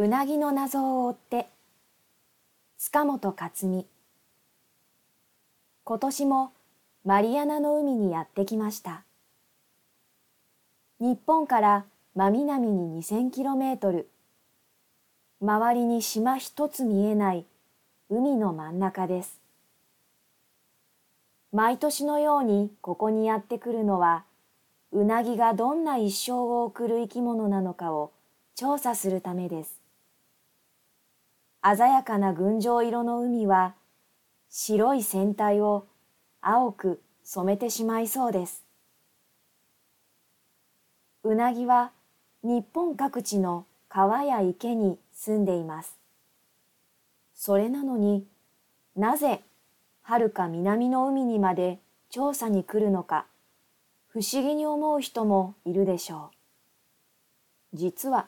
[0.00, 1.46] うなぎの謎を追って
[2.78, 3.86] 塚本克美
[5.84, 6.52] 今年も
[7.04, 9.04] マリアナの海にやってきました。
[11.00, 11.84] 日本から
[12.14, 14.06] 真南に 2000km
[15.42, 17.44] 周りに島一つ見えない
[18.08, 19.38] 海の真ん中です。
[21.52, 24.24] 毎年のようにここにやってくるのは
[24.92, 28.12] うなぎがどんな一生を送る生き物なのかを
[28.54, 29.79] 調査するためです。
[31.62, 33.74] 鮮やかな群青色の海は
[34.48, 35.86] 白い船体を
[36.40, 38.64] 青く染めてしまいそうです。
[41.22, 41.92] うなぎは
[42.42, 45.98] 日本各地の川や池に住んでいます。
[47.34, 48.26] それなのに
[48.96, 49.42] なぜ
[50.02, 53.26] はるか南の海にまで調査に来るのか
[54.08, 56.30] 不思議に思う人もいるでしょ
[57.72, 57.76] う。
[57.76, 58.26] 実は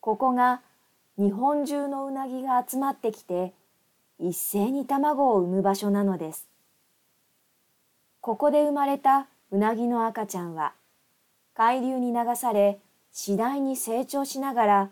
[0.00, 0.60] ここが
[1.18, 3.54] 日本中のうなぎが集まってきて
[4.18, 6.46] 一斉に卵を産む場所なのです。
[8.20, 10.74] ここで生まれたうなぎの赤ちゃんは
[11.54, 12.78] 海流に流され
[13.12, 14.90] 次第に成長しながら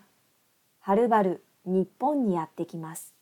[0.79, 3.13] はるばる日本にやってきます。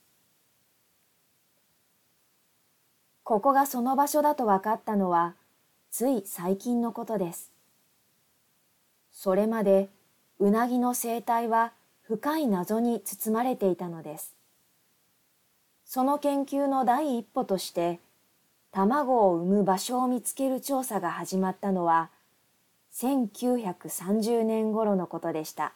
[3.22, 5.34] ここがその場所だと分かったのは
[5.90, 7.50] つい最近のことです。
[9.12, 9.88] それまで
[10.38, 11.72] うなぎの生態は
[12.06, 14.34] 深い謎に包まれていたのです。
[15.84, 18.00] その研究の第一歩として
[18.70, 22.10] 卵を産む場所を見つける調査が始まったのは
[22.92, 25.72] 1930年頃のことでした。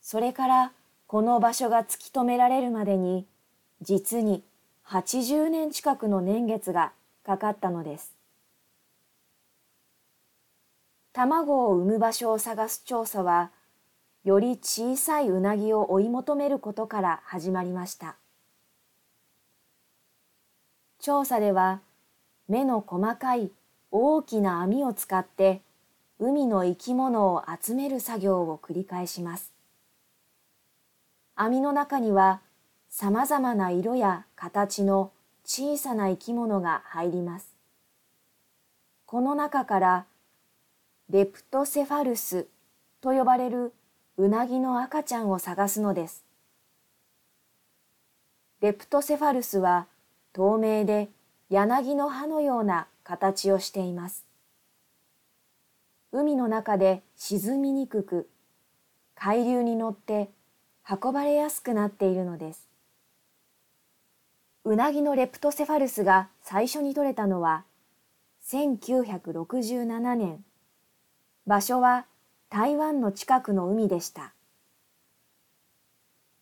[0.00, 0.72] それから
[1.06, 3.26] この場所が突き止められるまでに
[3.80, 4.42] 実に
[4.86, 6.92] 80年近くの年月が
[7.24, 8.14] かかったのです。
[11.12, 13.50] 卵を産む場所を探す調査は、
[14.24, 18.16] より小さいうなぎを追い求めることから始まりました。
[20.98, 21.80] 調査では、
[22.48, 23.52] 目の細かい
[23.90, 25.62] 大きな網を使って
[26.18, 29.52] 海の生き物を集める作業を繰り返します。
[31.36, 32.40] 網の中には
[32.90, 35.12] 様々な色や形の
[35.44, 37.54] 小さな生き物が入ります。
[39.06, 40.06] この中から
[41.08, 42.46] レプトセファルス
[43.00, 43.72] と呼ばれる
[44.18, 46.24] うなぎの赤ちゃんを探すのです。
[48.60, 49.86] レプトセファルスは
[50.32, 51.08] 透明で
[51.50, 54.26] 柳の葉のような形をしています。
[56.10, 58.28] 海の中で沈みにくく、
[59.14, 60.30] 海流に乗って
[60.90, 62.66] 運ばれやすくなっているのです。
[64.64, 67.62] うなぎのレプトセファルスが最初に取れたのは
[68.48, 70.44] 1967年。
[71.46, 72.06] 場所は
[72.50, 74.32] 台湾の近くの海でした。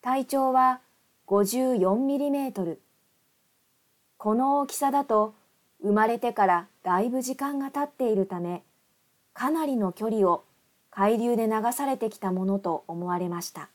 [0.00, 0.80] 体長は
[1.26, 2.80] 54ミリメートル。
[4.16, 5.34] この大きさだと
[5.82, 8.62] 生まれてからだいぶ時間が経っているため、
[9.34, 10.44] かなりの距離を
[10.90, 13.68] 海流で流されてきたものと思われました。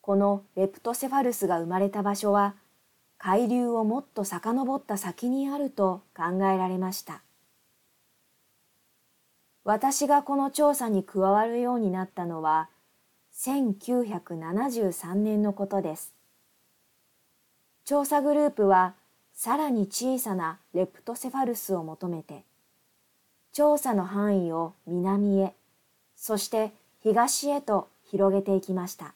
[0.00, 2.54] このレプトセファルスが生まれた場所は
[3.18, 7.23] 海流をもっと遡った先にあると考えられました。
[9.64, 12.68] 私がこの調査に加わるようになったのは
[13.34, 16.12] 1973年のことです。
[17.86, 18.94] 調査グループは
[19.34, 22.44] さらに小さなレプトセファルスを求めて
[23.52, 25.54] 調査の範囲を南へ
[26.16, 29.14] そして東へと広げていきました。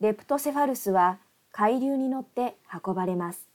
[0.00, 1.18] レプトセファルスは
[1.52, 2.54] 海流に乗って
[2.84, 3.46] 運ばれます。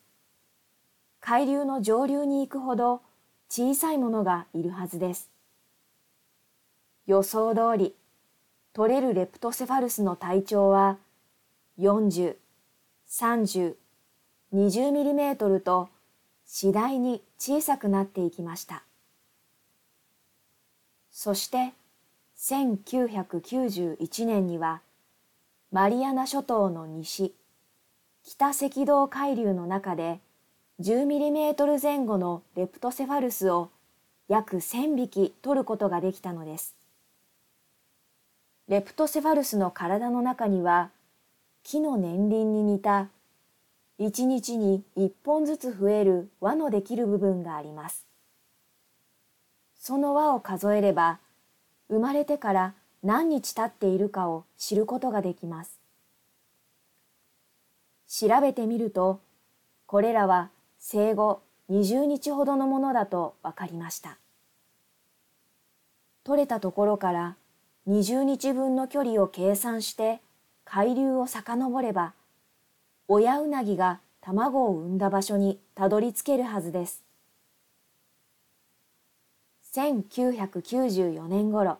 [1.21, 3.01] 海流の上流に行くほど
[3.49, 5.29] 小さいものがいるはずです。
[7.07, 7.95] 予想通り、
[8.73, 10.97] 取れるレプトセファルスの体長は
[11.79, 12.35] 40、
[13.07, 13.75] 30、
[14.53, 15.89] 20ミリメートルと
[16.45, 18.83] 次第に小さくなっていきました。
[21.11, 21.73] そして
[22.37, 24.81] 1991年には
[25.71, 27.33] マリアナ諸島の西、
[28.23, 30.19] 北赤道海流の中で
[30.81, 33.69] 10ミリメートル前後のレプトセファルスを
[34.27, 36.75] 約1000匹取ることができたのです。
[38.67, 40.89] レプトセファルスの体の中には
[41.63, 43.07] 木の年輪に似た
[43.99, 48.05] 1日に1本ずつ増える輪のできる部分があります。
[49.79, 51.19] その輪を数えれば
[51.87, 55.79] 生まれてから何日経っているかを知ることができます。
[58.09, 59.21] 調べてみると、
[59.85, 60.49] これらは
[60.87, 61.41] 生後
[61.71, 64.19] 20日ほどのものだと分かりました。
[66.23, 67.37] 取れたところから
[67.87, 70.21] 20日分の距離を計算して
[70.63, 72.13] 海流を遡れば、
[73.07, 77.03] 親うなぎが卵を産んだ場所にたどり着けるはずです。
[79.73, 81.79] 1994年頃、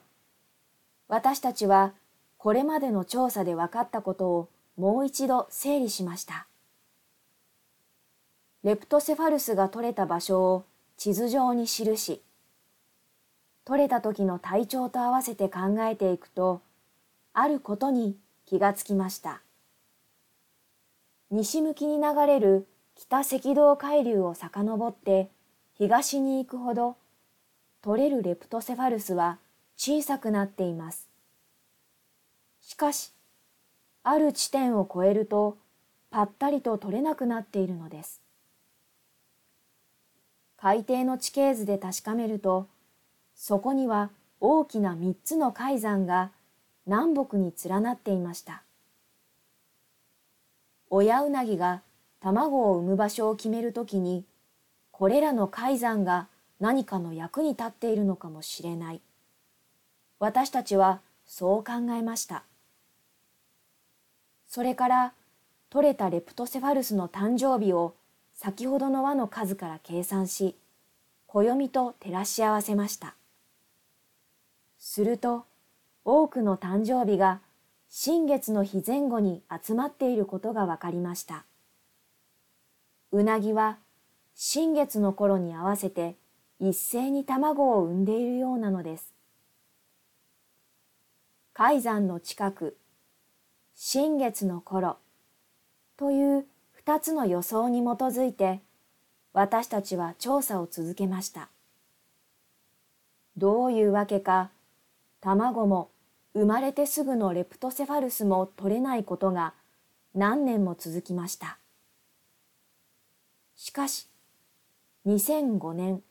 [1.06, 1.92] 私たちは
[2.38, 6.48] これまでの調査で分かったことをもう一度整理しました。
[8.66, 10.64] レプトセファルスが取れた場所を
[10.96, 12.20] 地図上に記し、
[13.64, 16.62] 取れた時の体調と合わせて考えていくと、
[17.32, 19.40] あることに気がつきました。
[21.30, 22.66] 西向きに流れる
[22.96, 25.30] 北赤道海流を遡って
[25.78, 26.96] 東に行くほど
[27.82, 29.38] 取れるレプトセファルスは
[29.76, 31.06] 小さくなっています。
[32.60, 33.12] しかし、
[34.02, 35.56] ある地点を越えると
[36.10, 38.25] ぱったりと取れなくなっているのです。
[40.56, 42.68] 海底の地形図で確かめると、
[43.34, 44.10] そこには
[44.40, 46.30] 大きな三つの海山が
[46.86, 48.62] 南北に連なっていました。
[50.88, 51.82] 親うなぎが
[52.20, 54.24] 卵を産む場所を決めるときに、
[54.90, 59.00] これらの海山が何かの役に立っているのかもしれない。
[60.18, 62.44] 私たちはそう考えました。
[64.48, 65.12] それから
[65.68, 67.94] 取れたレプトセファルスの誕生日を
[68.36, 70.54] 先ほどの輪の数から計算し、
[71.26, 73.14] 暦と照らし合わせました。
[74.78, 75.46] すると、
[76.04, 77.40] 多くの誕生日が
[77.88, 81.44] 新月の日前後に集まっていることが分かりました。
[83.10, 83.78] うなぎは
[84.34, 86.16] 新月の頃に合わせて
[86.60, 89.14] 一斉に卵を産んでいるようなのです。
[91.54, 92.76] 海山の近く、
[93.74, 94.98] 新月の頃
[95.96, 96.46] という
[96.86, 98.60] 二つの予想に基づいて
[99.32, 101.48] 私たちは調査を続けました。
[103.36, 104.50] どういうわけか
[105.20, 105.90] 卵も
[106.32, 109.52] 生まれてすぐのレプトセファルスも取れないことが
[110.14, 111.58] 何年も続きました。
[113.56, 114.06] しかし、
[115.06, 116.02] 2005年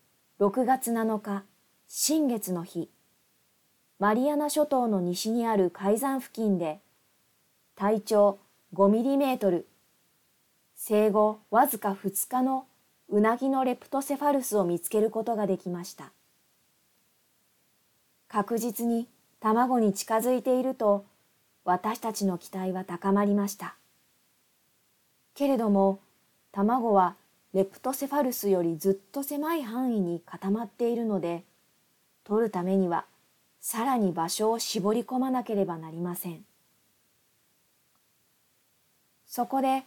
[0.42, 1.46] 6月7日、
[1.88, 2.90] 新月の日、
[3.98, 6.82] マリアナ諸島の西にある海山付近で、
[7.78, 8.40] 体長
[8.74, 9.70] 5ミリメートル、
[10.88, 12.68] 生後わずか2日の
[13.10, 16.12] うなぎのレプトセファルスを見つけることができました。
[18.28, 19.08] 確実に
[19.40, 21.04] 卵に近づいていると
[21.64, 23.74] 私たちの期待は高まりました。
[25.34, 26.02] けれども
[26.52, 27.16] 卵は
[27.56, 31.46] レプトセファルスよりずっと狭い範囲に固まっているので、
[32.26, 33.06] 取るためには
[33.60, 36.46] さらに場所を絞り込まなければなりません。
[39.26, 39.84] そこで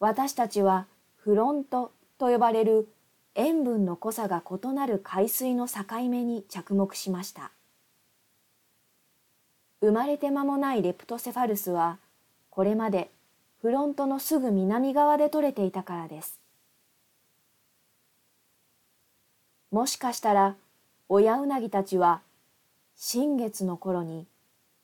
[0.00, 0.86] 私たちは
[1.16, 2.88] フロントと呼ばれる
[3.34, 7.52] 塩分の濃さが異なる海水の境目に着目しました。
[9.82, 11.98] 生まれて間もないレプトセファルスは
[12.48, 13.10] これまで
[13.60, 16.40] フロントのすぐ南側で取れていたからです。
[19.70, 20.56] もしかしたら
[21.08, 22.22] 親うなぎたちは
[22.96, 24.26] 新月の頃に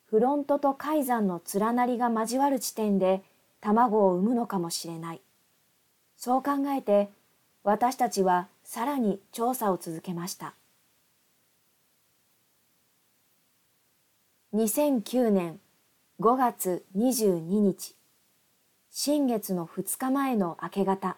[0.05, 3.23] フロントと海山の連なりが交わる地点で
[3.67, 5.21] 卵を産むのかもしれない。
[6.15, 7.09] そう考えて
[7.65, 10.53] 私たちはさらに調査を続けました。
[14.53, 15.59] 2009年
[16.21, 17.93] 5月22日
[18.89, 21.17] 新月の2日前の明け方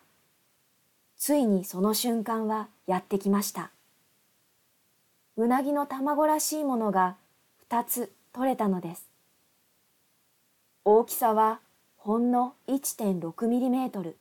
[1.17, 3.69] ついにその瞬間はやってきました。
[5.37, 7.15] うなぎの卵らしいものが
[7.57, 9.07] 二つ取れたのです。
[10.83, 11.59] 大きさは
[12.09, 14.17] ほんの1.6ミリメートル。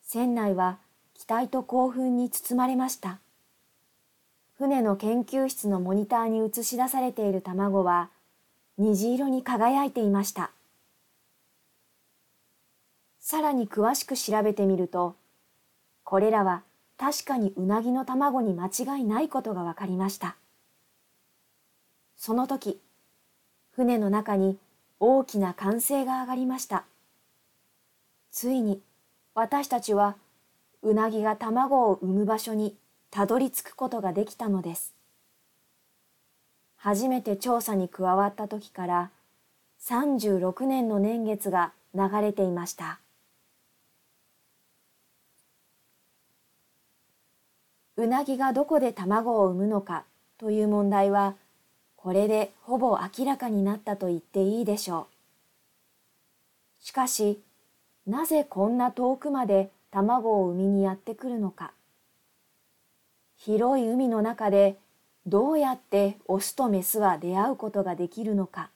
[0.00, 0.78] 船内は
[1.12, 3.18] 期待と興奮に包まれました。
[4.56, 8.10] 船の研究室のモニターに映し出されている卵は
[8.78, 10.52] 虹色に輝いていました。
[13.18, 15.16] さらに詳しく調べてみると、
[16.04, 16.62] これらは
[16.96, 20.36] 確かにうなぎの卵に間違いないことが分かりました。
[22.16, 22.80] その時、
[23.72, 24.60] 船の中に
[24.98, 26.84] 大きな歓声が上がりました。
[28.30, 28.80] ついに
[29.34, 30.16] 私たちは
[30.82, 32.76] うなぎが卵を産む場所に
[33.10, 34.94] たどり着くことができたのです。
[36.76, 39.10] 初めて調査に加わった時から
[39.80, 43.00] 36年の年月が流れていました。
[47.96, 50.04] うなぎがどこで卵を産むのか
[50.36, 51.34] という問題は、
[52.06, 55.08] これでほぼ明らかになったと言っていいでしょ
[56.80, 56.84] う。
[56.84, 57.40] しかし、
[58.06, 61.72] なぜこんな遠くまで卵を産みにやってくるのか。
[63.36, 64.76] 広い海の中で
[65.26, 68.70] どうやってオスとメスは出会うことができるのか。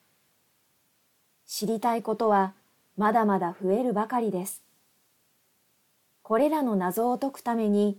[1.46, 2.52] 知りたいことは
[2.96, 4.60] まだまだ増えるばかりです。
[6.24, 7.96] これらの謎を解くために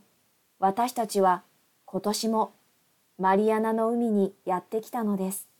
[0.59, 1.41] 私たちは
[1.85, 2.51] 今年も
[3.21, 5.50] マリアナの海にやってきたのです。